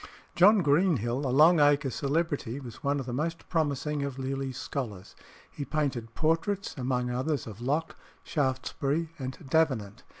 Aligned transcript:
John 0.33 0.63
Greenhill, 0.63 1.27
a 1.27 1.29
Long 1.29 1.59
Acre 1.59 1.91
celebrity, 1.91 2.59
was 2.59 2.83
one 2.83 2.99
of 2.99 3.05
the 3.05 3.13
most 3.13 3.47
promising 3.49 4.01
of 4.01 4.17
Lely's 4.17 4.57
scholars. 4.57 5.15
He 5.51 5.63
painted 5.63 6.15
portraits, 6.15 6.75
among 6.75 7.11
others, 7.11 7.45
of 7.45 7.61
Locke, 7.61 7.95
Shaftesbury, 8.23 9.09
and 9.19 9.37
Davenant. 9.47 10.01